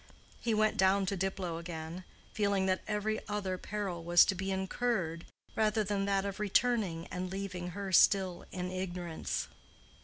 [0.39, 5.27] He went down to Diplow again, feeling that every other peril was to be incurred
[5.55, 9.47] rather than that of returning and leaving her still in ignorance.